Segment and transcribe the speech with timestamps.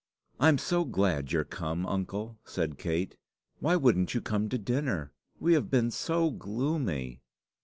[0.39, 3.15] "I'm so glad you're come, uncle!" said Kate.
[3.59, 5.11] "Why wouldn't you come to dinner?
[5.39, 7.21] We have been so gloomy!"